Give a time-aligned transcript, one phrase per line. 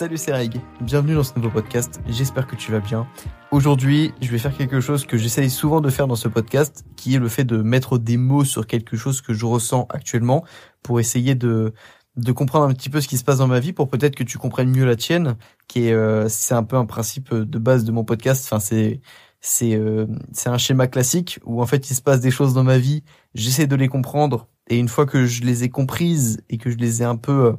[0.00, 3.06] Salut c'est Reg, bienvenue dans ce nouveau podcast, j'espère que tu vas bien.
[3.50, 7.14] Aujourd'hui je vais faire quelque chose que j'essaye souvent de faire dans ce podcast, qui
[7.14, 10.42] est le fait de mettre des mots sur quelque chose que je ressens actuellement
[10.82, 11.74] pour essayer de
[12.16, 14.24] de comprendre un petit peu ce qui se passe dans ma vie pour peut-être que
[14.24, 15.36] tu comprennes mieux la tienne,
[15.68, 18.46] qui est euh, c'est un peu un principe de base de mon podcast.
[18.46, 19.02] Enfin c'est
[19.42, 22.64] c'est euh, c'est un schéma classique où en fait il se passe des choses dans
[22.64, 23.04] ma vie,
[23.34, 26.78] j'essaie de les comprendre et une fois que je les ai comprises et que je
[26.78, 27.56] les ai un peu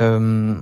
[0.00, 0.60] euh,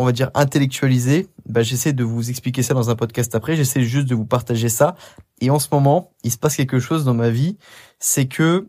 [0.00, 3.54] on va dire intellectualisées, bah j'essaie de vous expliquer ça dans un podcast après.
[3.54, 4.96] J'essaie juste de vous partager ça.
[5.42, 7.58] Et en ce moment, il se passe quelque chose dans ma vie,
[7.98, 8.66] c'est que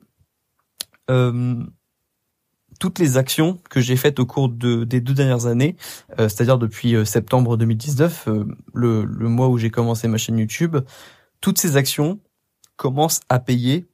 [1.09, 1.63] euh,
[2.81, 5.77] toutes les actions que j'ai faites au cours de, des deux dernières années,
[6.19, 10.77] euh, c'est-à-dire depuis euh, septembre 2019, euh, le mois où j'ai commencé ma chaîne YouTube,
[11.39, 12.19] toutes ces actions
[12.75, 13.85] commencent à payer,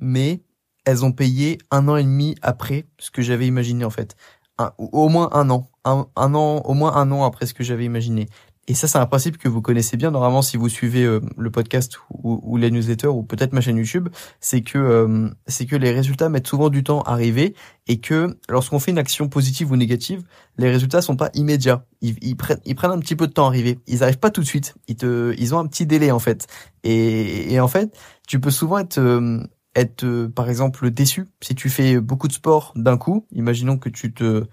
[0.00, 0.42] mais
[0.84, 4.16] elles ont payé un an et demi après ce que j'avais imaginé en fait.
[4.58, 7.62] Un, au moins un an, un, un an, au moins un an après ce que
[7.62, 8.28] j'avais imaginé.
[8.68, 11.50] Et ça, c'est un principe que vous connaissez bien normalement si vous suivez euh, le
[11.50, 14.10] podcast ou, ou, les newsletters ou peut-être ma chaîne YouTube.
[14.40, 17.54] C'est que euh, c'est que les résultats mettent souvent du temps à arriver
[17.86, 20.22] et que lorsqu'on fait une action positive ou négative,
[20.58, 21.86] les résultats sont pas immédiats.
[22.02, 23.78] Ils, ils, prennent ils prennent un petit peu de temps à arriver.
[23.86, 24.74] Ils arrivent pas tout de suite.
[24.86, 26.46] Ils te ils ont un petit délai en fait.
[26.84, 29.40] Et, et en fait, tu peux souvent être euh,
[29.80, 33.26] être par exemple déçu si tu fais beaucoup de sport d'un coup.
[33.32, 34.46] Imaginons que tu te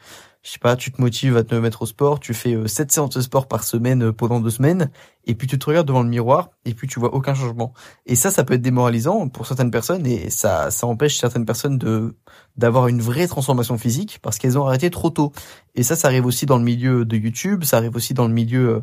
[0.45, 2.93] je sais pas, tu te motives à te mettre au sport, tu fais 7 euh,
[2.93, 4.91] séances de sport par semaine euh, pendant deux semaines,
[5.25, 7.73] et puis tu te regardes devant le miroir, et puis tu vois aucun changement.
[8.05, 11.79] Et ça, ça peut être démoralisant pour certaines personnes, et ça, ça empêche certaines personnes
[11.79, 12.15] de
[12.57, 15.33] d'avoir une vraie transformation physique parce qu'elles ont arrêté trop tôt.
[15.73, 18.33] Et ça, ça arrive aussi dans le milieu de YouTube, ça arrive aussi dans le
[18.33, 18.81] milieu, euh,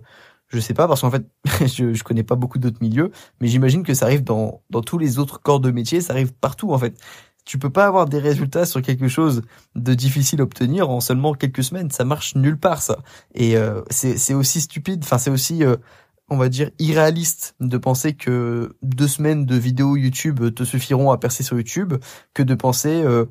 [0.53, 1.25] je sais pas, parce qu'en fait,
[1.67, 4.99] je, je connais pas beaucoup d'autres milieux, mais j'imagine que ça arrive dans dans tous
[4.99, 6.97] les autres corps de métier, ça arrive partout en fait
[7.45, 9.43] tu peux pas avoir des résultats sur quelque chose
[9.75, 11.91] de difficile à obtenir en seulement quelques semaines.
[11.91, 12.99] Ça marche nulle part, ça.
[13.35, 15.03] Et euh, c'est aussi stupide.
[15.03, 15.77] Enfin, c'est aussi, euh,
[16.29, 21.19] on va dire, irréaliste de penser que deux semaines de vidéos YouTube te suffiront à
[21.19, 21.95] percer sur YouTube,
[22.33, 23.27] que de penser euh,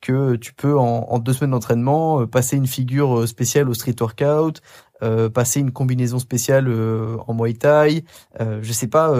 [0.00, 4.60] que tu peux en, en deux semaines d'entraînement passer une figure spéciale au street workout,
[5.32, 6.68] passer une combinaison spéciale
[7.26, 8.04] en Muay Thai.
[8.38, 9.14] je sais pas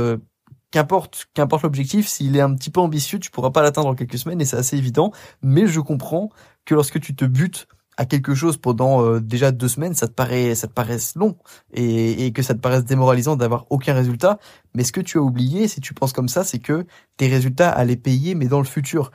[0.71, 4.19] qu'importe qu'importe l'objectif, s'il est un petit peu ambitieux, tu pourras pas l'atteindre en quelques
[4.19, 5.13] semaines et c'est assez évident.
[5.43, 6.31] Mais je comprends
[6.65, 7.67] que lorsque tu te butes
[7.97, 11.37] à quelque chose pendant euh, déjà deux semaines, ça te paraît ça te paraisse long
[11.75, 14.39] et, et que ça te paraisse démoralisant d'avoir aucun résultat.
[14.75, 16.87] Mais ce que tu as oublié, si tu penses comme ça, c'est que
[17.17, 19.11] tes résultats allaient payer, mais dans le futur.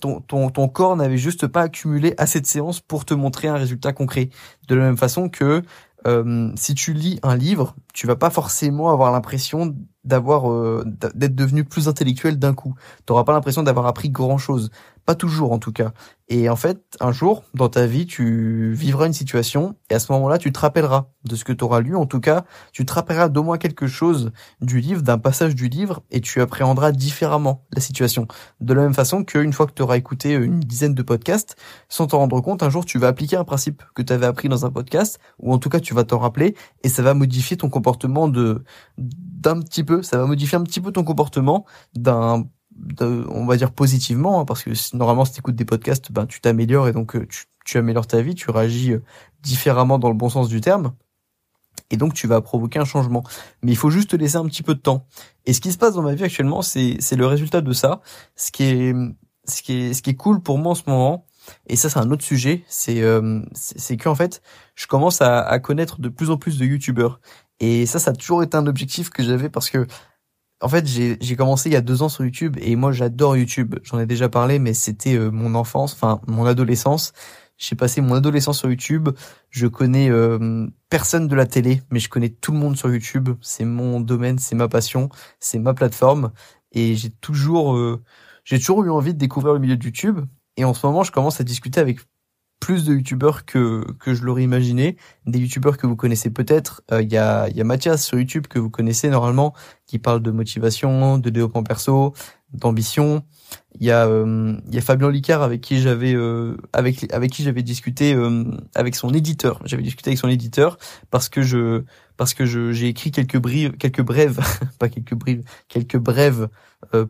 [0.00, 3.56] Ton, ton, ton corps n'avait juste pas accumulé assez de séances pour te montrer un
[3.56, 4.30] résultat concret.
[4.68, 5.62] De la même façon que
[6.06, 9.74] euh, si tu lis un livre, tu vas pas forcément avoir l'impression
[10.04, 10.84] d'avoir euh,
[11.14, 12.74] d'être devenu plus intellectuel d'un coup.
[13.06, 14.70] Tu n'auras pas l'impression d'avoir appris grand chose,
[15.04, 15.92] pas toujours en tout cas.
[16.28, 20.10] Et en fait, un jour dans ta vie, tu vivras une situation et à ce
[20.12, 21.94] moment-là, tu te rappelleras de ce que tu auras lu.
[21.94, 25.68] En tout cas, tu te rappelleras d'au moins quelque chose du livre, d'un passage du
[25.68, 28.26] livre et tu appréhendras différemment la situation.
[28.60, 31.56] De la même façon qu'une fois que tu auras écouté une dizaine de podcasts,
[31.88, 34.48] sans t'en rendre compte, un jour tu vas appliquer un principe que tu avais appris
[34.48, 37.56] dans un podcast ou en tout cas tu vas t'en rappeler et ça va modifier
[37.56, 38.64] ton comportement de
[38.96, 42.44] d'un petit peu, ça va modifier un petit peu ton comportement d'un
[43.00, 46.40] on va dire positivement hein, parce que normalement si tu écoutes des podcasts ben tu
[46.40, 49.02] t'améliores et donc euh, tu, tu améliores ta vie tu réagis euh,
[49.42, 50.92] différemment dans le bon sens du terme.
[51.90, 53.22] Et donc tu vas provoquer un changement.
[53.62, 55.06] Mais il faut juste te laisser un petit peu de temps.
[55.44, 58.00] Et ce qui se passe dans ma vie actuellement c'est c'est le résultat de ça.
[58.36, 58.94] Ce qui est
[59.44, 61.26] ce qui est ce qui est cool pour moi en ce moment
[61.66, 64.42] et ça c'est un autre sujet c'est euh, c'est que en fait
[64.76, 67.20] je commence à, à connaître de plus en plus de youtubeurs.
[67.62, 69.86] Et ça, ça a toujours été un objectif que j'avais parce que,
[70.62, 73.74] en fait, j'ai commencé il y a deux ans sur YouTube et moi, j'adore YouTube.
[73.82, 77.12] J'en ai déjà parlé, mais c'était euh, mon enfance, enfin mon adolescence.
[77.58, 79.08] J'ai passé mon adolescence sur YouTube.
[79.50, 83.30] Je connais euh, personne de la télé, mais je connais tout le monde sur YouTube.
[83.40, 85.08] C'est mon domaine, c'est ma passion,
[85.40, 86.32] c'est ma plateforme.
[86.70, 88.00] Et j'ai toujours, euh,
[88.44, 90.20] j'ai toujours eu envie de découvrir le milieu de YouTube.
[90.56, 91.98] Et en ce moment, je commence à discuter avec
[92.62, 96.82] plus de youtubeurs que que je l'aurais imaginé, des youtubeurs que vous connaissez peut-être.
[96.92, 99.52] Euh, il y a y a Mathias sur YouTube que vous connaissez normalement,
[99.84, 102.14] qui parle de motivation, de développement perso,
[102.52, 103.24] d'ambition.
[103.80, 107.30] Il y a euh, il y a Fabien Licard avec qui j'avais euh, avec avec
[107.30, 108.16] qui j'avais discuté
[108.74, 109.60] avec son éditeur.
[109.64, 110.78] J'avais discuté avec son éditeur
[111.10, 111.84] parce que je
[112.16, 114.40] parce que je j'ai écrit quelques brives quelques brèves
[114.78, 116.48] pas quelques brives quelques brèves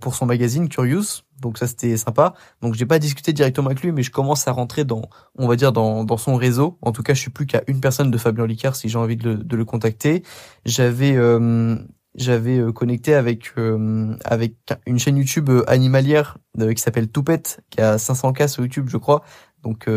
[0.01, 2.33] pour son magazine Curious donc ça c'était sympa.
[2.63, 5.03] Donc j'ai pas discuté directement avec lui, mais je commence à rentrer dans,
[5.37, 6.79] on va dire dans, dans son réseau.
[6.81, 9.17] En tout cas, je suis plus qu'à une personne de Fabien Licard si j'ai envie
[9.17, 10.23] de le, de le contacter.
[10.65, 11.77] J'avais euh,
[12.15, 14.55] j'avais euh, connecté avec euh, avec
[14.87, 19.23] une chaîne YouTube animalière qui s'appelle Toupette, qui a 500 k sur YouTube, je crois.
[19.63, 19.89] Donc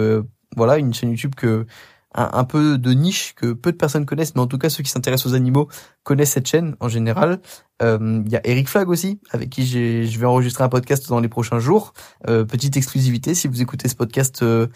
[0.55, 1.65] voilà, une chaîne YouTube que
[2.15, 4.89] un, peu de niche que peu de personnes connaissent, mais en tout cas ceux qui
[4.89, 5.67] s'intéressent aux animaux
[6.03, 7.41] connaissent cette chaîne en général.
[7.81, 11.19] Euh, il y a Eric Flag aussi, avec qui je vais enregistrer un podcast dans
[11.19, 11.93] les prochains jours.
[12.27, 14.67] Euh, petite exclusivité, si vous écoutez ce podcast euh,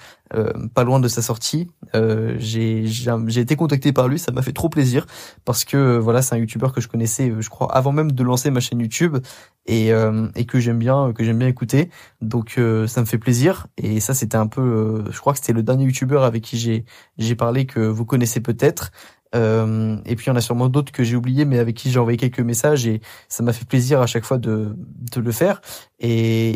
[0.74, 5.06] pas loin de sa sortie, j'ai été contacté par lui, ça m'a fait trop plaisir
[5.46, 8.52] parce que voilà, c'est un youtubeur que je connaissais, je crois, avant même de lancer
[8.52, 9.18] ma chaîne YouTube
[9.66, 9.92] et,
[10.36, 11.90] et que j'aime bien, que j'aime bien écouter.
[12.22, 15.64] Donc ça me fait plaisir et ça c'était un peu, je crois que c'était le
[15.64, 16.84] dernier youtubeur avec qui
[17.18, 18.92] j'ai parlé que vous connaissez peut-être.
[19.36, 21.92] Euh, et puis il y en a sûrement d'autres que j'ai oubliés, mais avec qui
[21.92, 25.32] j'ai envoyé quelques messages et ça m'a fait plaisir à chaque fois de, de le
[25.32, 25.62] faire.
[26.00, 26.50] Et,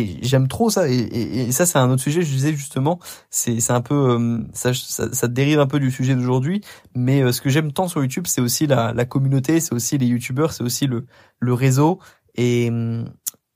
[0.00, 0.88] et, j'aime trop ça.
[0.88, 2.22] Et, et, ça c'est un autre sujet.
[2.22, 2.98] Je disais justement,
[3.30, 6.60] c'est c'est un peu euh, ça, ça, ça dérive un peu du sujet d'aujourd'hui.
[6.94, 9.96] Mais euh, ce que j'aime tant sur YouTube, c'est aussi la, la communauté, c'est aussi
[9.98, 11.06] les YouTubeurs, c'est aussi le
[11.40, 12.00] le réseau.
[12.34, 12.70] Et,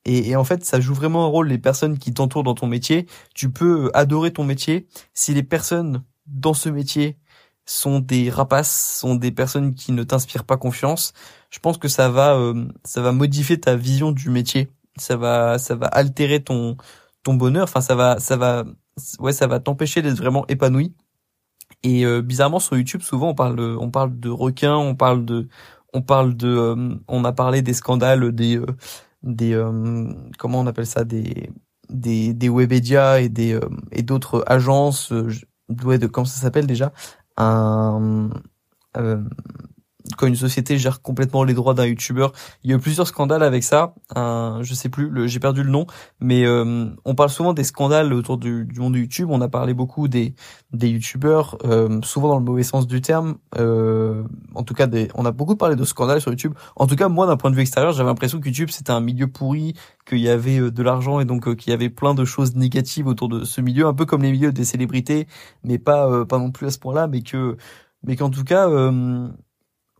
[0.04, 2.66] et, et, en fait, ça joue vraiment un rôle les personnes qui t'entourent dans ton
[2.66, 3.06] métier.
[3.34, 7.18] Tu peux adorer ton métier si les personnes dans ce métier
[7.66, 11.12] sont des rapaces, sont des personnes qui ne t'inspirent pas confiance,
[11.50, 14.70] je pense que ça va euh, ça va modifier ta vision du métier.
[14.96, 16.76] Ça va ça va altérer ton
[17.22, 18.64] ton bonheur, enfin ça va ça va
[19.20, 20.94] ouais, ça va t'empêcher d'être vraiment épanoui.
[21.84, 25.48] Et euh, bizarrement sur YouTube, souvent on parle on parle de requins, on parle de
[25.94, 28.60] on parle de euh, on a parlé des scandales des
[29.22, 29.54] des
[30.38, 31.50] comment on appelle ça des
[31.90, 33.58] des des webédias et des
[33.92, 35.12] et d'autres agences
[35.84, 36.92] ouais, de comment ça s'appelle déjà?
[37.36, 38.30] Un
[38.96, 39.24] euh,
[40.16, 42.32] quand une société gère complètement les droits d'un youtubeur.
[42.62, 43.94] Il y a eu plusieurs scandales avec ça.
[44.14, 45.86] Un, je sais plus, j'ai perdu le nom,
[46.20, 49.28] mais euh, on parle souvent des scandales autour du, monde de YouTube.
[49.30, 50.34] On a parlé beaucoup des
[50.72, 53.36] des youtubeurs, euh, souvent dans le mauvais sens du terme.
[53.58, 56.54] Euh, en tout cas, on a beaucoup parlé de scandales sur YouTube.
[56.76, 59.00] En tout cas, moi, d'un point de vue extérieur, j'avais l'impression que YouTube c'était un
[59.00, 59.74] milieu pourri,
[60.06, 63.06] qu'il y avait euh, de l'argent et donc qu'il y avait plein de choses négatives
[63.06, 65.26] autour de ce milieu, un peu comme les milieux des célébrités,
[65.64, 67.56] mais pas pas non plus à ce point-là, mais que
[68.04, 68.68] mais qu'en tout cas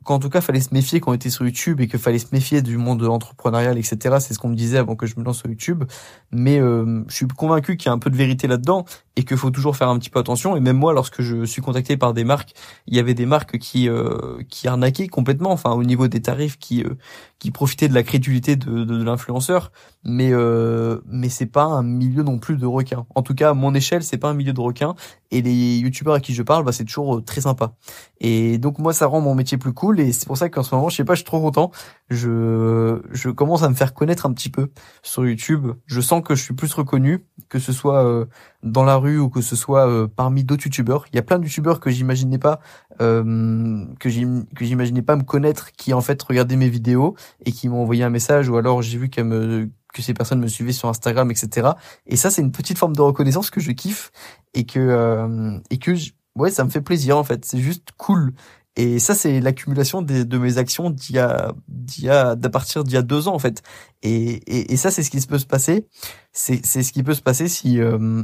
[0.05, 2.27] qu'en tout cas fallait se méfier quand on était sur YouTube et que fallait se
[2.33, 5.39] méfier du monde entrepreneurial etc c'est ce qu'on me disait avant que je me lance
[5.39, 5.85] sur YouTube.
[6.31, 8.85] Mais euh, je suis convaincu qu'il y a un peu de vérité là-dedans
[9.17, 10.57] et qu'il faut toujours faire un petit peu attention.
[10.57, 12.55] Et même moi lorsque je suis contacté par des marques
[12.87, 16.59] il y avait des marques qui euh, qui arnaquaient complètement enfin au niveau des tarifs
[16.59, 16.97] qui euh,
[17.39, 19.73] qui profitaient de la crédulité de, de, l'influenceur.
[20.05, 23.55] Mais euh, mais c'est pas un milieu non plus de requins en tout cas à
[23.55, 24.95] mon échelle c'est pas un milieu de requins
[25.33, 27.75] et les youtubeurs à qui je parle bah c'est toujours euh, très sympa.
[28.21, 30.75] Et donc moi ça rend mon métier plus cool et c'est pour ça qu'en ce
[30.75, 31.71] moment je sais pas je suis trop content.
[32.11, 34.69] Je commence à me faire connaître un petit peu
[35.03, 35.73] sur YouTube.
[35.87, 38.27] Je sens que je suis plus reconnu que ce soit euh,
[38.63, 41.07] dans la rue ou que ce soit euh, parmi d'autres youtubeurs.
[41.13, 42.61] Il y a plein de youtubeurs que j'imaginais pas
[42.99, 48.05] que j'imaginais pas me connaître qui en fait regardaient mes vidéos et qui m'ont envoyé
[48.05, 51.71] un message ou alors j'ai vu me que ces personnes me suivaient sur Instagram etc.
[52.07, 54.11] Et ça c'est une petite forme de reconnaissance que je kiffe
[54.55, 55.93] et que euh, et que
[56.37, 57.45] ouais ça me fait plaisir en fait.
[57.45, 58.35] C'est juste cool.
[58.77, 62.85] Et ça, c'est l'accumulation de mes actions d'il y a, d'il y a, d'à partir
[62.85, 63.63] d'il y a deux ans, en fait.
[64.03, 65.87] Et, et, ça, c'est ce qui peut se passer.
[66.33, 68.23] C'est, c'est ce qui peut se passer si, euh,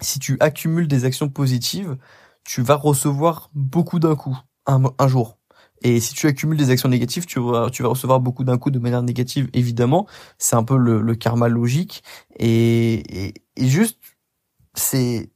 [0.00, 1.96] si tu accumules des actions positives,
[2.44, 5.39] tu vas recevoir beaucoup d'un coup, un jour.
[5.82, 8.70] Et si tu accumules des actions négatives, tu vas, tu vas recevoir beaucoup d'un coup
[8.70, 10.06] de manière négative, évidemment.
[10.38, 12.02] C'est un peu le, le karma logique.
[12.38, 13.98] Et, et, et juste,
[14.74, 15.30] c'est,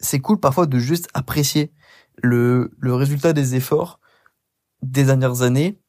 [0.00, 1.72] c'est cool parfois de juste apprécier
[2.22, 4.00] le, le résultat des efforts
[4.82, 5.80] des dernières années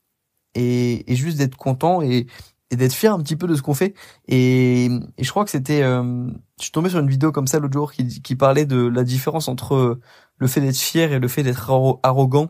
[0.55, 2.27] et, et juste d'être content et,
[2.71, 3.95] et d'être fier un petit peu de ce qu'on fait.
[4.27, 6.27] Et, et, je crois que c'était, euh,
[6.59, 9.03] je suis tombé sur une vidéo comme ça l'autre jour qui, qui parlait de la
[9.03, 9.99] différence entre
[10.37, 12.49] le fait d'être fier et le fait d'être arrogant.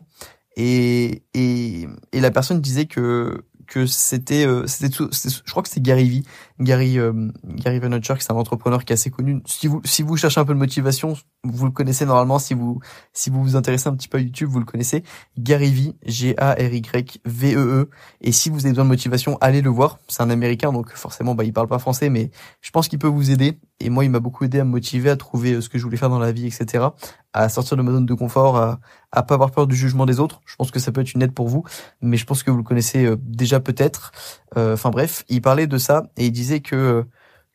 [0.62, 3.42] Et, la personne disait que
[3.86, 6.22] c'était euh, c'était je crois que c'était Gary V
[6.60, 9.42] Gary euh, Gary Vaynerchuk c'est un entrepreneur qui est assez connu.
[9.46, 12.38] Si vous si vous cherchez un peu de motivation vous le connaissez normalement.
[12.38, 12.80] Si vous
[13.12, 15.02] si vous vous intéressez un petit peu à YouTube vous le connaissez.
[15.38, 17.90] Gary V G A R Y V E
[18.20, 19.98] et si vous avez besoin de motivation allez le voir.
[20.08, 23.08] C'est un américain donc forcément bah il parle pas français mais je pense qu'il peut
[23.08, 23.58] vous aider.
[23.80, 25.84] Et moi il m'a beaucoup aidé à me motiver à trouver euh, ce que je
[25.84, 26.88] voulais faire dans la vie etc
[27.32, 28.80] à sortir de ma zone de confort, à,
[29.12, 30.40] à pas avoir peur du jugement des autres.
[30.46, 31.64] Je pense que ça peut être une aide pour vous,
[32.00, 34.12] mais je pense que vous le connaissez euh, déjà peut-être.
[34.56, 37.04] Euh, enfin bref, il parlait de ça et il disait que euh,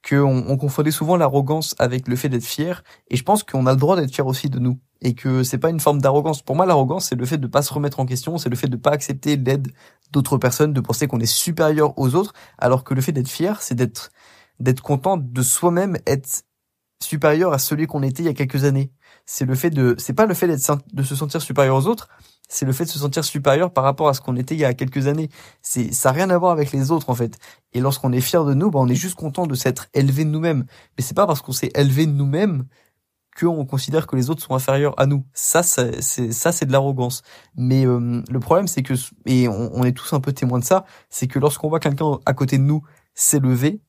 [0.05, 2.83] que on, confondait souvent l'arrogance avec le fait d'être fier.
[3.09, 4.79] Et je pense qu'on a le droit d'être fier aussi de nous.
[5.01, 6.43] Et que c'est pas une forme d'arrogance.
[6.43, 8.67] Pour moi, l'arrogance c'est le fait de pas se remettre en question, c'est le fait
[8.67, 9.69] de pas accepter l'aide
[10.11, 13.61] d'autres personnes, de penser qu'on est supérieur aux autres, alors que le fait d'être fier,
[13.61, 14.11] c'est d'être
[14.59, 16.43] d'être content de soi-même, être
[17.03, 18.91] supérieur à celui qu'on était il y a quelques années.
[19.25, 22.09] C'est le fait de, c'est pas le fait d'être, de se sentir supérieur aux autres,
[22.47, 24.65] c'est le fait de se sentir supérieur par rapport à ce qu'on était il y
[24.65, 25.29] a quelques années.
[25.61, 27.37] C'est, ça n'a rien à voir avec les autres, en fait.
[27.73, 30.65] Et lorsqu'on est fier de nous, bah, on est juste content de s'être élevé nous-mêmes.
[30.97, 32.65] Mais c'est pas parce qu'on s'est élevé nous-mêmes
[33.37, 35.25] qu'on considère que les autres sont inférieurs à nous.
[35.33, 37.21] Ça, c'est ça, c'est de l'arrogance.
[37.55, 38.93] Mais euh, le problème, c'est que
[39.25, 42.33] et on, est tous un peu témoins de ça, c'est que lorsqu'on voit quelqu'un à
[42.33, 42.81] côté de nous
[43.13, 43.81] s'élever,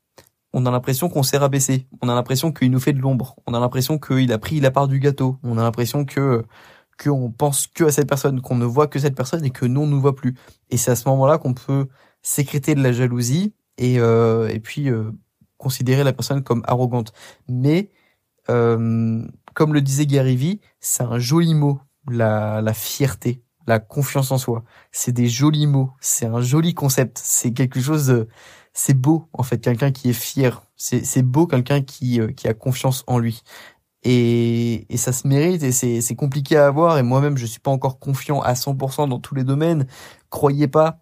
[0.53, 1.87] on a l'impression qu'on s'est rabaissé.
[2.03, 3.37] On a l'impression qu'il nous fait de l'ombre.
[3.47, 5.39] On a l'impression qu'il a pris la part du gâteau.
[5.43, 6.45] On a l'impression que
[7.03, 9.83] qu'on pense que à cette personne, qu'on ne voit que cette personne et que nous
[9.83, 10.35] on ne nous voit plus.
[10.71, 11.89] Et c'est à ce moment-là qu'on peut
[12.23, 15.13] sécréter de la jalousie et euh, et puis euh,
[15.59, 17.13] considérer la personne comme arrogante.
[17.49, 17.91] Mais
[18.51, 19.23] euh,
[19.55, 24.39] comme le disait Gary Vee, c'est un joli mot, la, la fierté, la confiance en
[24.39, 24.65] soi.
[24.93, 28.29] C'est des jolis mots, c'est un joli concept, c'est quelque chose de,
[28.77, 30.63] c'est beau en fait, quelqu'un qui est fier.
[30.77, 33.43] C'est, beau quelqu'un qui, euh, qui a confiance en lui.
[34.09, 37.73] Et, et ça se mérite et c'est, compliqué à avoir et moi-même je suis pas
[37.73, 39.89] encore confiant à 100% dans tous les domaines.
[40.31, 41.01] Croyez pas.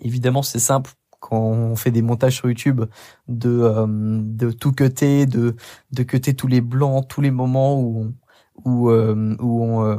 [0.00, 2.84] Évidemment c'est simple quand on fait des montages sur YouTube
[3.28, 5.54] de euh, de tout cutter, de
[5.92, 8.14] de cutter tous les blancs, tous les moments où
[8.64, 9.98] on, où euh, où on euh,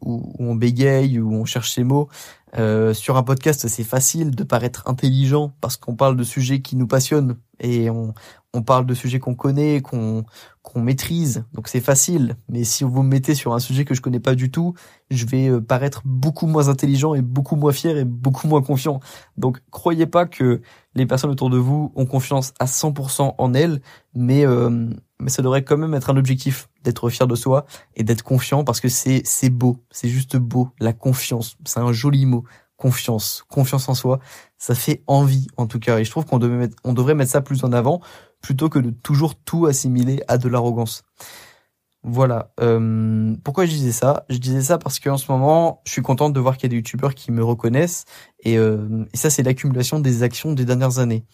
[0.00, 2.08] où, on bégaye, où on cherche ses mots.
[2.54, 6.86] Sur un podcast, c'est facile de paraître intelligent parce qu'on parle de sujets qui nous
[6.86, 8.14] passionnent et on
[8.54, 10.24] on parle de sujets qu'on connaît, qu'on
[10.62, 12.36] qu'on maîtrise, donc c'est facile.
[12.50, 14.74] Mais si vous me mettez sur un sujet que je connais pas du tout,
[15.10, 19.00] je vais euh, paraître beaucoup moins intelligent et beaucoup moins fier et beaucoup moins confiant.
[19.38, 20.60] Donc croyez pas que
[20.94, 23.80] les personnes autour de vous ont confiance à 100% en elles,
[24.14, 24.90] mais euh,
[25.20, 28.64] mais ça devrait quand même être un objectif d'être fier de soi et d'être confiant
[28.64, 30.70] parce que c'est c'est beau, c'est juste beau.
[30.80, 32.44] La confiance, c'est un joli mot.
[32.76, 34.20] Confiance, confiance en soi,
[34.56, 35.98] ça fait envie en tout cas.
[35.98, 38.00] Et je trouve qu'on devrait mettre, on devrait mettre ça plus en avant
[38.40, 41.02] plutôt que de toujours tout assimiler à de l'arrogance.
[42.04, 42.52] Voilà.
[42.60, 44.24] Euh, pourquoi je disais ça?
[44.30, 46.70] Je disais ça parce qu'en ce moment, je suis contente de voir qu'il y a
[46.70, 48.04] des youtubeurs qui me reconnaissent.
[48.44, 51.24] Et, euh, ça, c'est l'accumulation des actions des dernières années.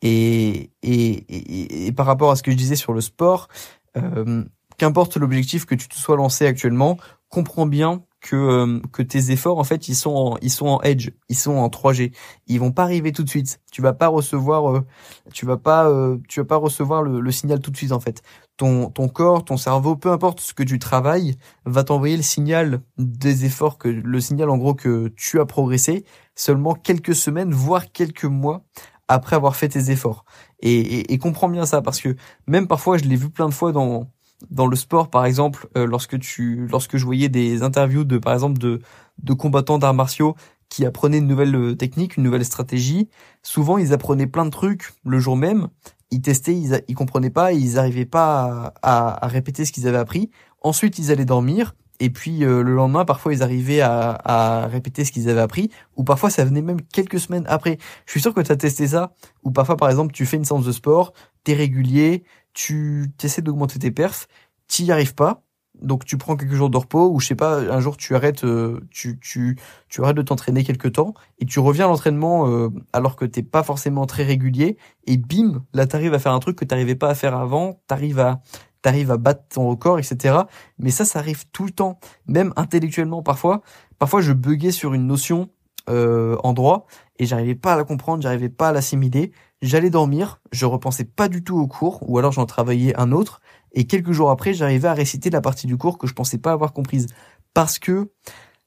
[0.00, 3.48] Et, et, et, par rapport à ce que je disais sur le sport,
[3.96, 4.44] euh,
[4.78, 6.98] qu'importe l'objectif que tu te sois lancé actuellement,
[7.28, 10.80] comprends bien que euh, que tes efforts en fait ils sont en, ils sont en
[10.82, 12.12] edge, ils sont en 3G.
[12.46, 13.60] Ils vont pas arriver tout de suite.
[13.72, 14.86] Tu vas pas recevoir euh,
[15.32, 18.00] tu vas pas euh, tu vas pas recevoir le, le, signal tout de suite en
[18.00, 18.22] fait.
[18.56, 21.36] Ton ton corps, ton cerveau, peu importe ce que tu travailles,
[21.66, 26.04] va t'envoyer le signal des efforts que le signal en gros que tu as progressé
[26.36, 28.62] seulement quelques semaines voire quelques mois
[29.08, 30.24] après avoir fait tes efforts.
[30.60, 32.14] Et, et, et comprends bien ça parce que
[32.46, 34.08] même parfois je l'ai vu plein de fois dans
[34.50, 38.32] dans le sport par exemple euh, lorsque tu lorsque je voyais des interviews de par
[38.32, 38.80] exemple de
[39.22, 40.34] de combattants d'arts martiaux
[40.68, 43.08] qui apprenaient une nouvelle euh, technique, une nouvelle stratégie,
[43.42, 45.68] souvent ils apprenaient plein de trucs le jour même,
[46.10, 49.98] ils testaient, ils, ils comprenaient pas, ils arrivaient pas à, à, répéter ce qu'ils avaient
[49.98, 50.30] appris.
[50.60, 55.04] Ensuite, ils allaient dormir et puis euh, le lendemain, parfois ils arrivaient à, à répéter
[55.04, 57.78] ce qu'ils avaient appris, ou parfois ça venait même quelques semaines après.
[58.06, 59.12] Je suis sûr que tu as testé ça,
[59.44, 61.12] ou parfois par exemple tu fais une séance de sport,
[61.44, 64.28] t'es régulier, tu essaies d'augmenter tes perfs,
[64.68, 65.44] t'y arrives pas,
[65.80, 68.44] donc tu prends quelques jours de repos ou je sais pas, un jour tu arrêtes,
[68.44, 72.68] euh, tu tu tu arrêtes de t'entraîner quelques temps et tu reviens à l'entraînement euh,
[72.92, 76.56] alors que t'es pas forcément très régulier et bim, là t'arrives à faire un truc
[76.56, 78.42] que t'arrivais pas à faire avant, t'arrives à
[78.82, 80.40] t'arrives à battre ton record, etc.
[80.78, 83.62] Mais ça, ça arrive tout le temps, même intellectuellement parfois.
[83.98, 85.48] Parfois, je buguais sur une notion
[85.88, 86.86] euh, en droit
[87.18, 89.32] et j'arrivais pas à la comprendre, j'arrivais pas à l'assimiler.
[89.62, 93.40] J'allais dormir, je repensais pas du tout au cours, ou alors j'en travaillais un autre,
[93.70, 96.50] et quelques jours après, j'arrivais à réciter la partie du cours que je pensais pas
[96.50, 97.06] avoir comprise.
[97.54, 98.10] Parce que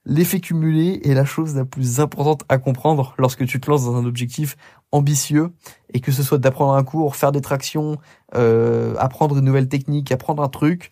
[0.05, 3.97] l'effet cumulé est la chose la plus importante à comprendre lorsque tu te lances dans
[3.97, 4.55] un objectif
[4.93, 5.51] ambitieux,
[5.93, 7.97] et que ce soit d'apprendre un cours, faire des tractions,
[8.35, 10.91] euh, apprendre une nouvelle technique, apprendre un truc,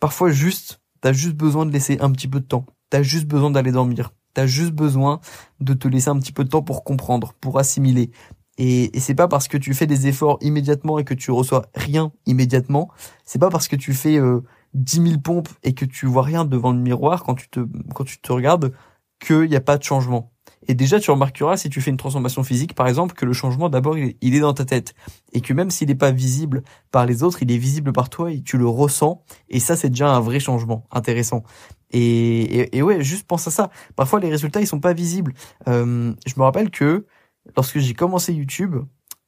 [0.00, 2.66] parfois juste, t'as juste besoin de laisser un petit peu de temps.
[2.90, 4.12] T'as juste besoin d'aller dormir.
[4.34, 5.20] T'as juste besoin
[5.60, 8.10] de te laisser un petit peu de temps pour comprendre, pour assimiler.
[8.58, 11.66] Et, et c'est pas parce que tu fais des efforts immédiatement et que tu reçois
[11.74, 12.90] rien immédiatement.
[13.24, 14.40] C'est pas parce que tu fais euh,
[14.74, 17.60] 10 000 pompes et que tu vois rien devant le miroir quand tu te
[17.94, 18.72] quand tu te regardes
[19.20, 20.32] qu'il n'y a pas de changement.
[20.68, 23.68] Et déjà, tu remarqueras si tu fais une transformation physique, par exemple, que le changement
[23.68, 24.94] d'abord il, est dans ta tête
[25.32, 28.32] et que même s'il n'est pas visible par les autres, il est visible par toi
[28.32, 29.22] et tu le ressens.
[29.48, 31.44] Et ça, c'est déjà un vrai changement intéressant.
[31.92, 33.70] Et, et, ouais, juste pense à ça.
[33.94, 35.34] Parfois, les résultats ils sont pas visibles.
[35.68, 37.06] Euh, je me rappelle que
[37.54, 38.76] lorsque j'ai commencé YouTube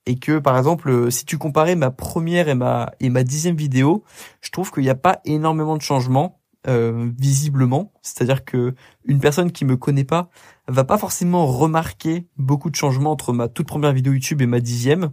[0.07, 3.57] et que par exemple euh, si tu comparais ma première et ma et ma dixième
[3.57, 4.05] vidéo,
[4.41, 7.93] je trouve qu'il n'y a pas énormément de changements euh, visiblement.
[8.03, 10.29] C'est-à-dire que une personne qui me connaît pas
[10.67, 14.61] va pas forcément remarquer beaucoup de changements entre ma toute première vidéo YouTube et ma
[14.61, 15.11] dixième.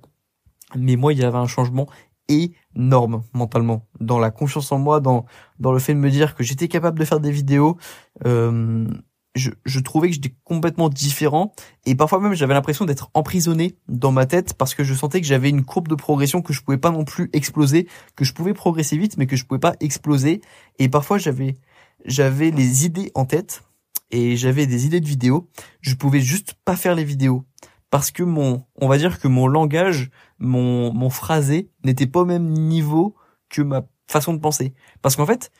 [0.75, 1.87] Mais moi, il y avait un changement
[2.27, 5.25] énorme mentalement dans la confiance en moi, dans
[5.59, 7.77] dans le fait de me dire que j'étais capable de faire des vidéos.
[8.25, 8.87] Euh,
[9.35, 11.53] je, je trouvais que j'étais complètement différent.
[11.85, 15.27] Et parfois même j'avais l'impression d'être emprisonné dans ma tête parce que je sentais que
[15.27, 18.53] j'avais une courbe de progression que je pouvais pas non plus exploser, que je pouvais
[18.53, 20.41] progresser vite mais que je pouvais pas exploser.
[20.79, 21.57] Et parfois j'avais
[22.05, 23.63] j'avais les idées en tête
[24.11, 25.49] et j'avais des idées de vidéos,
[25.81, 27.45] je pouvais juste pas faire les vidéos
[27.89, 32.25] parce que mon on va dire que mon langage, mon mon phrasé n'était pas au
[32.25, 33.15] même niveau
[33.49, 34.73] que ma façon de penser.
[35.01, 35.51] Parce qu'en fait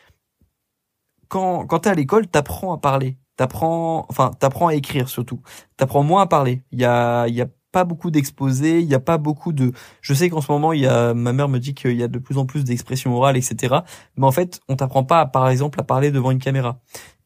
[1.28, 5.42] quand quand t'es à l'école, t'apprends à parler t'apprends, enfin, t'apprends à écrire surtout.
[5.78, 6.64] T'apprends moins à parler.
[6.72, 9.74] Il y a, il y a pas beaucoup d'exposés, il y a pas beaucoup de.
[10.02, 12.08] Je sais qu'en ce moment, il y a, ma mère me dit qu'il y a
[12.08, 13.76] de plus en plus d'expressions orales, etc.
[14.18, 16.80] Mais en fait, on t'apprend pas, par exemple, à parler devant une caméra.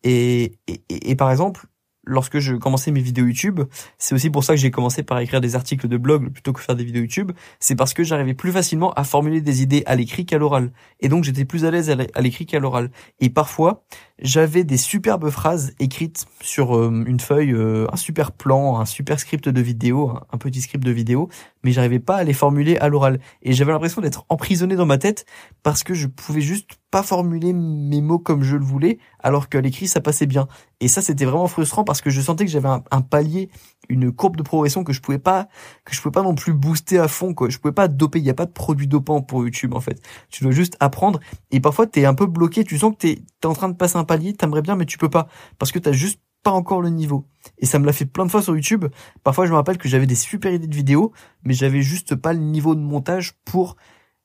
[0.04, 1.68] Et, et, et par exemple,
[2.10, 3.62] lorsque je commençais mes vidéos YouTube,
[3.98, 6.60] c'est aussi pour ça que j'ai commencé par écrire des articles de blog plutôt que
[6.60, 9.96] faire des vidéos YouTube, c'est parce que j'arrivais plus facilement à formuler des idées à
[9.96, 10.72] l'écrit qu'à l'oral.
[11.00, 12.92] Et donc j'étais plus à l'aise à l'écrit qu'à l'oral.
[13.20, 13.84] Et parfois,
[14.22, 19.20] j'avais des superbes phrases écrites sur euh, une feuille, euh, un super plan, un super
[19.20, 21.30] script de vidéo, un, petit script de vidéo,
[21.64, 23.20] mais j'arrivais pas à les formuler à l'oral.
[23.44, 25.26] Et j'avais l'impression d'être emprisonné dans ma tête
[25.64, 29.62] parce que je pouvais juste pas formuler mes mots comme je le voulais, alors qu'à
[29.62, 30.48] l'écrit ça passait bien.
[30.80, 33.50] Et ça c'était vraiment frustrant parce que je sentais que j'avais un, palier,
[33.90, 35.48] une courbe de progression que je pouvais pas,
[35.86, 37.50] que je pouvais pas non plus booster à fond quoi.
[37.50, 38.20] Je pouvais pas doper.
[38.20, 40.02] Il y a pas de produit dopant pour YouTube en fait.
[40.30, 41.20] Tu dois juste apprendre.
[41.52, 42.64] Et parfois t'es un peu bloqué.
[42.64, 44.34] Tu sens que t'es es en train de passer un palier.
[44.34, 45.28] T'aimerais bien mais tu peux pas
[45.58, 47.26] parce que t'as juste pas encore le niveau.
[47.58, 48.86] Et ça me l'a fait plein de fois sur YouTube.
[49.24, 51.12] Parfois, je me rappelle que j'avais des super idées de vidéos,
[51.44, 53.76] mais j'avais juste pas le niveau de montage pour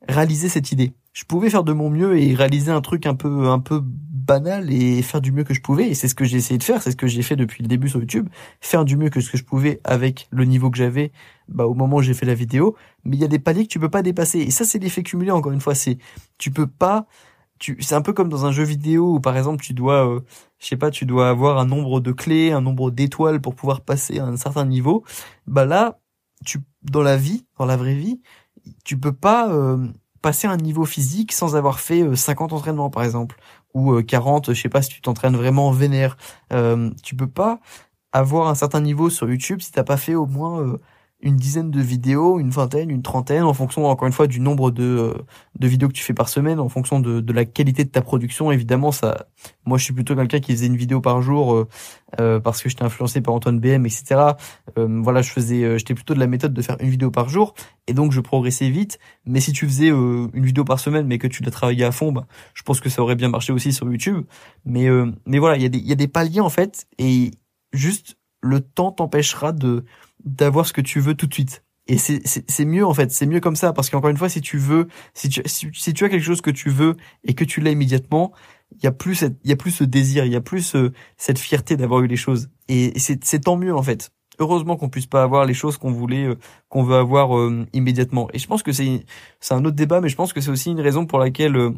[0.09, 0.93] réaliser cette idée.
[1.13, 4.73] Je pouvais faire de mon mieux et réaliser un truc un peu un peu banal
[4.73, 5.89] et faire du mieux que je pouvais.
[5.89, 7.69] Et c'est ce que j'ai essayé de faire, c'est ce que j'ai fait depuis le
[7.69, 8.29] début sur YouTube,
[8.61, 11.13] faire du mieux que ce que je pouvais avec le niveau que j'avais
[11.49, 13.73] bah au moment où j'ai fait la vidéo, mais il y a des paliers que
[13.73, 14.41] tu peux pas dépasser.
[14.41, 15.99] Et ça c'est l'effet cumulé encore une fois, c'est
[16.39, 17.07] tu peux pas
[17.59, 20.21] tu c'est un peu comme dans un jeu vidéo où par exemple tu dois euh,
[20.59, 23.83] je sais pas, tu dois avoir un nombre de clés, un nombre d'étoiles pour pouvoir
[23.83, 25.05] passer à un certain niveau.
[25.47, 26.01] Bah là,
[26.45, 28.21] tu dans la vie, dans la vraie vie,
[28.85, 29.87] tu peux pas euh,
[30.23, 33.37] passer un niveau physique sans avoir fait 50 euh, entraînements par exemple
[33.75, 36.17] ou 40, euh, je sais pas si tu t'entraînes vraiment vénère.
[36.53, 37.61] Euh, tu peux pas
[38.13, 40.79] avoir un certain niveau sur YouTube si t'as pas fait au moins
[41.25, 44.71] une dizaine de vidéos, une vingtaine, une trentaine, en fonction encore une fois du nombre
[44.71, 45.15] de, euh,
[45.59, 48.03] de vidéos que tu fais par semaine, en fonction de, de la qualité de ta
[48.03, 48.53] production.
[48.53, 49.27] Évidemment, ça,
[49.65, 51.69] moi je suis plutôt quelqu'un qui faisait une vidéo par jour euh,
[52.21, 54.21] euh parce que j'étais influencé par Antoine BM, etc.
[54.77, 57.55] Euh, voilà, je faisais, j'étais plutôt de la méthode de faire une vidéo par jour,
[57.87, 58.99] et donc je progressais vite.
[59.25, 62.13] Mais si tu faisais une vidéo par semaine, mais que tu l'as travaillé à fond,
[62.13, 64.27] bah, je pense que ça aurait bien marché aussi sur YouTube.
[64.67, 64.89] Mais
[65.25, 67.31] mais voilà, il y a des il y a des paliers en fait, et
[67.73, 69.85] juste le temps t'empêchera de
[70.25, 71.65] d'avoir ce que tu veux tout de suite.
[71.87, 74.57] Et c'est mieux en fait, c'est mieux comme ça parce qu'encore une fois, si tu
[74.57, 77.73] veux, si tu si, tu as quelque chose que tu veux et que tu l'as
[77.73, 78.33] immédiatement,
[78.73, 80.77] il y a plus il y a plus ce désir, il y a plus
[81.19, 82.49] cette fierté d'avoir eu les choses.
[82.69, 84.11] Et c'est c'est tant mieux en fait.
[84.39, 86.37] Heureusement qu'on puisse pas avoir les choses qu'on voulait, euh,
[86.69, 88.29] qu'on veut avoir euh, immédiatement.
[88.33, 89.05] Et je pense que c'est
[89.41, 91.71] c'est un autre débat, mais je pense que c'est aussi une raison pour laquelle euh,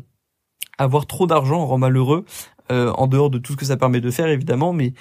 [0.79, 2.25] avoir trop d'argent rend malheureux.
[2.71, 4.93] en dehors de tout ce que ça permet de faire évidemment, mais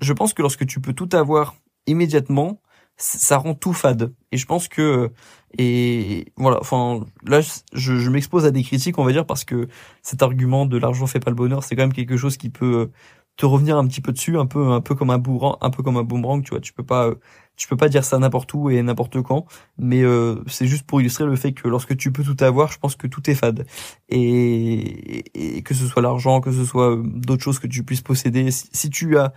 [0.00, 1.54] je pense que lorsque tu peux tout avoir
[1.86, 2.60] immédiatement,
[2.96, 4.12] ça rend tout fade.
[4.32, 5.10] Et je pense que
[5.58, 9.68] et voilà, enfin là je, je m'expose à des critiques, on va dire, parce que
[10.02, 12.90] cet argument de l'argent fait pas le bonheur, c'est quand même quelque chose qui peut
[13.36, 15.82] te revenir un petit peu dessus, un peu un peu comme un boomerang, un peu
[15.82, 16.60] comme un boomerang, tu vois.
[16.60, 17.10] Tu peux pas
[17.56, 19.46] tu peux pas dire ça n'importe où et n'importe quand,
[19.78, 22.78] mais euh, c'est juste pour illustrer le fait que lorsque tu peux tout avoir, je
[22.78, 23.66] pense que tout est fade
[24.08, 28.50] et, et que ce soit l'argent, que ce soit d'autres choses que tu puisses posséder.
[28.50, 29.32] si tu as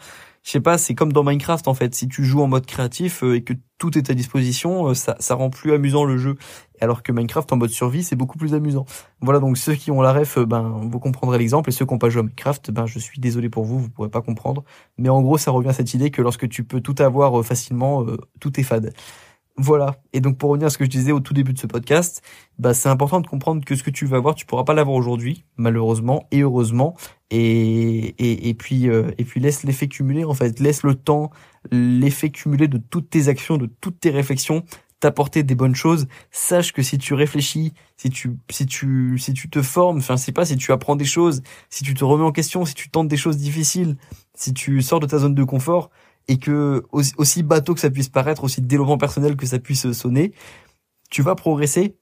[0.48, 1.94] je sais pas, c'est comme dans Minecraft en fait.
[1.94, 5.18] Si tu joues en mode créatif euh, et que tout est à disposition, euh, ça,
[5.20, 6.38] ça rend plus amusant le jeu.
[6.80, 8.86] Alors que Minecraft en mode survie, c'est beaucoup plus amusant.
[9.20, 11.94] Voilà, donc ceux qui ont la ref, euh, ben vous comprendrez l'exemple, et ceux qui
[11.94, 14.64] n'ont pas joué à Minecraft, ben je suis désolé pour vous, vous pourrez pas comprendre.
[14.98, 18.06] Mais en gros, ça revient à cette idée que lorsque tu peux tout avoir facilement,
[18.40, 18.94] tout est fade.
[19.60, 19.96] Voilà.
[20.14, 22.22] Et donc pour revenir à ce que je disais au tout début de ce podcast,
[22.60, 24.96] bah c'est important de comprendre que ce que tu vas avoir, tu pourras pas l'avoir
[24.96, 26.96] aujourd'hui, malheureusement et heureusement.
[27.32, 31.32] Et et, et puis euh, et puis laisse l'effet cumuler en fait, laisse le temps,
[31.72, 34.64] l'effet cumuler de toutes tes actions, de toutes tes réflexions
[35.00, 36.08] t'apporter des bonnes choses.
[36.32, 40.32] Sache que si tu réfléchis, si tu si tu si tu te formes, enfin c'est
[40.32, 43.08] pas si tu apprends des choses, si tu te remets en question, si tu tentes
[43.08, 43.98] des choses difficiles,
[44.34, 45.90] si tu sors de ta zone de confort,
[46.28, 50.34] et que aussi, bateau que ça puisse paraître, aussi développement personnel que ça puisse sonner,
[51.10, 51.96] tu vas progresser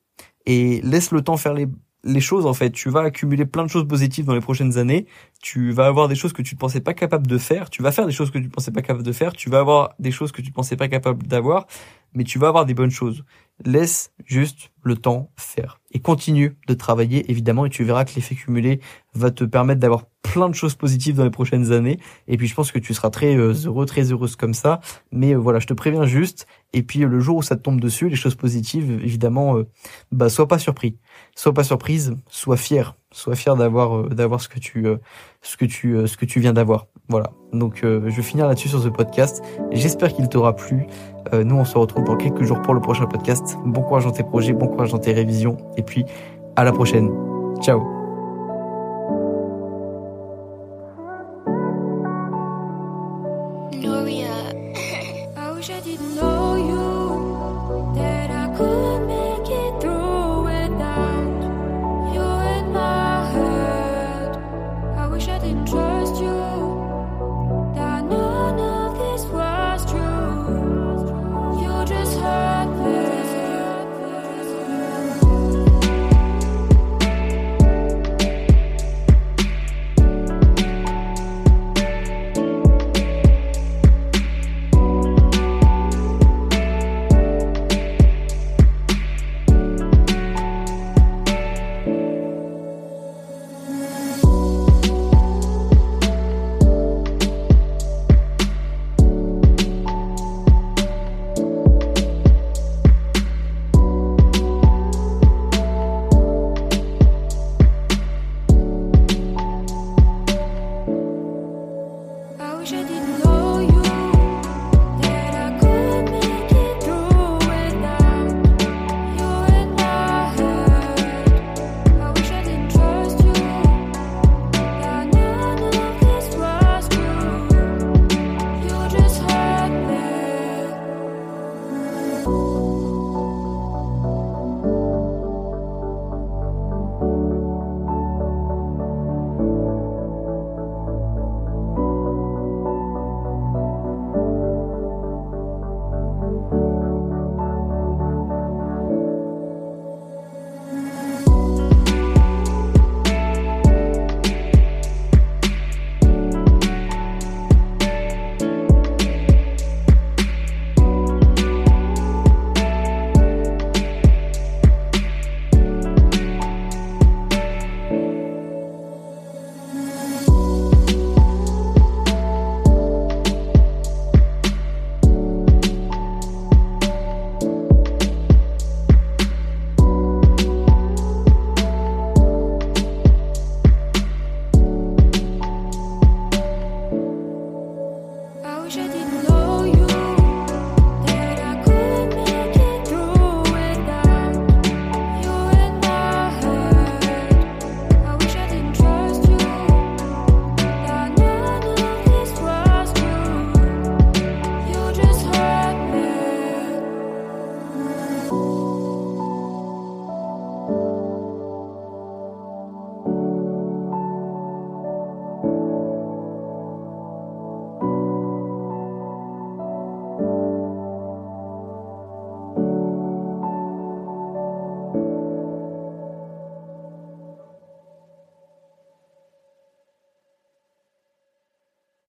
[0.46, 1.68] et laisse le temps faire les,
[2.04, 2.72] les choses en fait.
[2.72, 5.06] Tu vas accumuler plein de choses positives dans les prochaines années.
[5.46, 7.92] Tu vas avoir des choses que tu ne pensais pas capable de faire, tu vas
[7.92, 10.10] faire des choses que tu ne pensais pas capable de faire, tu vas avoir des
[10.10, 11.68] choses que tu ne pensais pas capable d'avoir,
[12.16, 13.24] mais tu vas avoir des bonnes choses.
[13.64, 18.34] Laisse juste le temps faire et continue de travailler évidemment et tu verras que l'effet
[18.34, 18.80] cumulé
[19.14, 22.56] va te permettre d'avoir plein de choses positives dans les prochaines années et puis je
[22.56, 24.80] pense que tu seras très euh, heureux, très heureuse comme ça.
[25.12, 27.80] Mais euh, voilà, je te préviens juste et puis le jour où ça te tombe
[27.80, 29.68] dessus, les choses positives, évidemment, euh,
[30.12, 30.98] bah sois pas surpris,
[31.36, 34.86] sois pas surprise, sois fier, sois fier d'avoir d'avoir ce que tu
[35.42, 36.88] ce que tu ce que tu viens d'avoir.
[37.08, 37.32] Voilà.
[37.54, 39.44] Donc je vais finir là-dessus sur ce podcast.
[39.72, 40.88] J'espère qu'il t'aura plu.
[41.34, 43.58] nous on se retrouve dans quelques jours pour le prochain podcast.
[43.66, 46.04] Bon courage dans tes projets, bon courage dans tes révisions et puis
[46.56, 47.10] à la prochaine.
[47.62, 47.95] Ciao